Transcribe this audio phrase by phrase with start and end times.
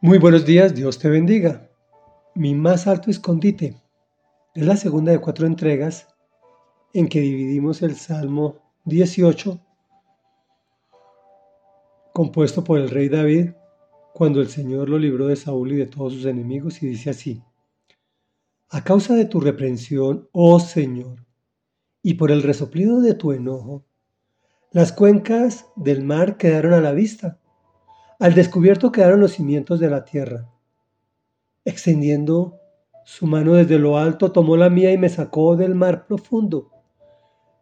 [0.00, 1.68] Muy buenos días, Dios te bendiga.
[2.36, 3.82] Mi más alto escondite
[4.54, 6.06] es la segunda de cuatro entregas
[6.92, 9.60] en que dividimos el Salmo 18,
[12.12, 13.50] compuesto por el rey David,
[14.14, 17.42] cuando el Señor lo libró de Saúl y de todos sus enemigos, y dice así,
[18.68, 21.26] A causa de tu reprensión, oh Señor,
[22.04, 23.84] y por el resoplido de tu enojo,
[24.70, 27.40] las cuencas del mar quedaron a la vista
[28.18, 30.48] al descubierto quedaron los cimientos de la tierra.
[31.64, 32.58] Extendiendo
[33.04, 36.70] su mano desde lo alto, tomó la mía y me sacó del mar profundo.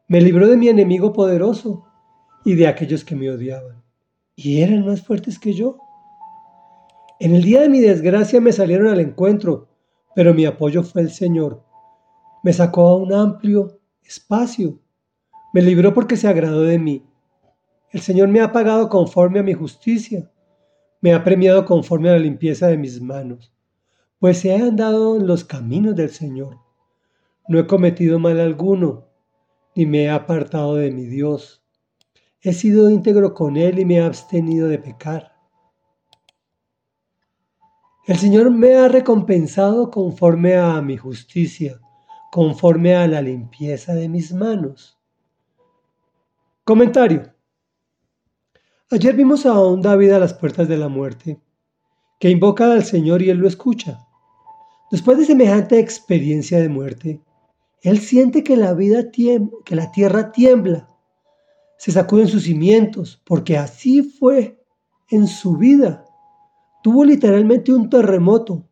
[0.09, 1.85] Me libró de mi enemigo poderoso
[2.45, 3.83] y de aquellos que me odiaban,
[4.35, 5.79] y eran más fuertes que yo.
[7.21, 9.69] En el día de mi desgracia me salieron al encuentro,
[10.15, 11.63] pero mi apoyo fue el Señor.
[12.43, 14.79] Me sacó a un amplio espacio.
[15.53, 17.05] Me libró porque se agradó de mí.
[17.91, 20.31] El Señor me ha pagado conforme a mi justicia
[21.01, 23.53] me ha premiado conforme a la limpieza de mis manos,
[24.19, 26.59] pues he andado en los caminos del Señor.
[27.49, 29.07] No he cometido mal alguno,
[29.75, 31.63] ni me he apartado de mi Dios.
[32.41, 35.37] He sido íntegro con Él y me he abstenido de pecar.
[38.07, 41.81] El Señor me ha recompensado conforme a mi justicia,
[42.31, 44.99] conforme a la limpieza de mis manos.
[46.65, 47.36] Comentario.
[48.89, 51.41] Ayer vimos a un David a las puertas de la muerte,
[52.21, 54.07] que invoca al Señor y él lo escucha.
[54.93, 57.21] Después de semejante experiencia de muerte,
[57.83, 60.89] él siente que la vida que la tierra tiembla,
[61.79, 64.65] se sacuden sus cimientos, porque así fue
[65.11, 66.05] en su vida.
[66.85, 68.69] Tuvo literalmente un terremoto,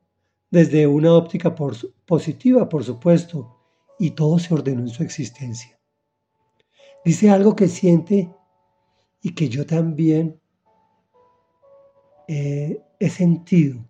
[0.49, 1.57] desde una óptica
[2.07, 3.59] positiva, por supuesto,
[3.99, 5.77] y todo se ordenó en su existencia.
[7.05, 8.33] Dice algo que siente
[9.25, 10.39] y que yo también
[12.29, 13.83] eh, he sentido.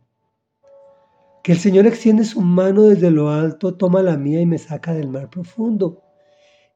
[1.42, 4.94] Que el Señor extiende su mano desde lo alto, toma la mía y me saca
[4.94, 6.05] del mar profundo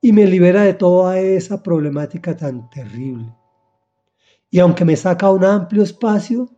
[0.00, 3.32] y me libera de toda esa problemática tan terrible.
[4.50, 6.50] Y aunque me saca un amplio espacio,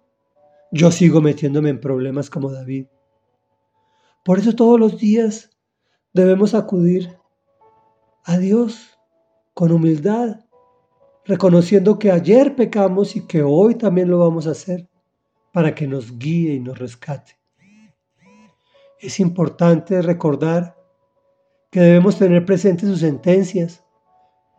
[0.72, 2.86] yo sigo metiéndome en problemas como David.
[4.24, 5.50] Por eso todos los días
[6.14, 7.14] debemos acudir
[8.24, 8.98] a Dios
[9.52, 10.40] con humildad
[11.30, 14.88] reconociendo que ayer pecamos y que hoy también lo vamos a hacer
[15.52, 17.38] para que nos guíe y nos rescate.
[18.98, 20.76] Es importante recordar
[21.70, 23.84] que debemos tener presentes sus sentencias,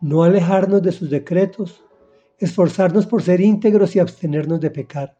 [0.00, 1.84] no alejarnos de sus decretos,
[2.38, 5.18] esforzarnos por ser íntegros y abstenernos de pecar,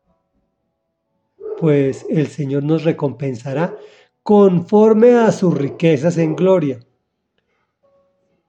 [1.58, 3.76] pues el Señor nos recompensará
[4.22, 6.80] conforme a sus riquezas en gloria.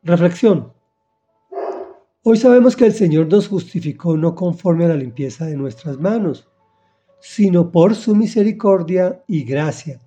[0.03, 0.71] Reflexión.
[2.25, 6.47] Hoy sabemos que el Señor nos justificó no conforme a la limpieza de nuestras manos,
[7.19, 9.99] sino por su misericordia y gracia,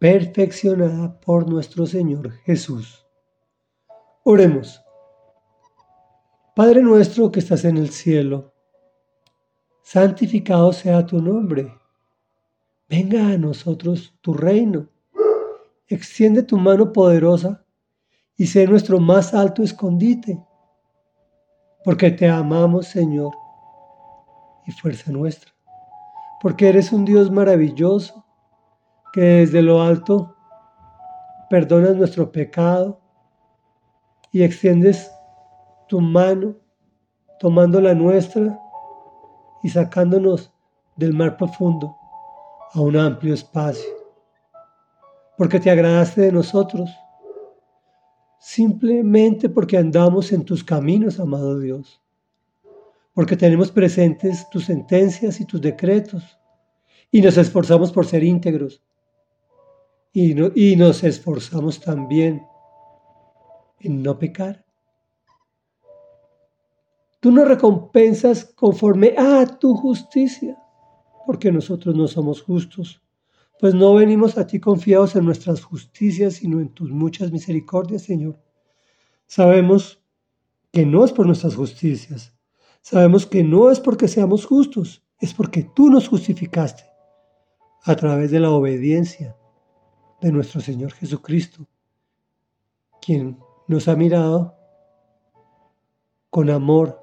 [0.00, 3.06] perfeccionada por nuestro Señor Jesús.
[4.24, 4.82] Oremos.
[6.56, 8.52] Padre nuestro que estás en el cielo,
[9.82, 11.72] santificado sea tu nombre.
[12.88, 14.88] Venga a nosotros tu reino.
[15.86, 17.64] Extiende tu mano poderosa
[18.36, 20.44] y sé nuestro más alto escondite
[21.84, 23.32] porque te amamos, Señor,
[24.66, 25.50] y fuerza nuestra,
[26.40, 28.24] porque eres un Dios maravilloso,
[29.12, 30.36] que desde lo alto
[31.48, 33.00] perdonas nuestro pecado
[34.30, 35.10] y extiendes
[35.88, 36.54] tu mano
[37.40, 38.58] tomando la nuestra
[39.62, 40.52] y sacándonos
[40.96, 41.96] del mar profundo
[42.72, 43.90] a un amplio espacio,
[45.36, 46.88] porque te agradaste de nosotros
[48.40, 52.00] simplemente porque andamos en tus caminos, amado Dios,
[53.12, 56.38] porque tenemos presentes tus sentencias y tus decretos.
[57.12, 58.82] Y nos esforzamos por ser íntegros.
[60.12, 62.42] Y, y nos esforzamos también
[63.80, 64.64] en no pecar.
[67.20, 70.56] Tú nos recompensas conforme a tu justicia,
[71.26, 73.02] porque nosotros no somos justos
[73.60, 78.42] pues no venimos a ti confiados en nuestras justicias, sino en tus muchas misericordias, Señor.
[79.26, 80.02] Sabemos
[80.72, 82.34] que no es por nuestras justicias,
[82.80, 86.84] sabemos que no es porque seamos justos, es porque tú nos justificaste
[87.84, 89.36] a través de la obediencia
[90.22, 91.68] de nuestro Señor Jesucristo,
[93.02, 94.56] quien nos ha mirado
[96.30, 96.98] con amor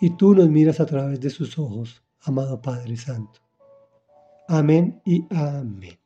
[0.00, 3.45] y tú nos miras a través de sus ojos, amado Padre Santo.
[4.48, 6.05] Amén y amén.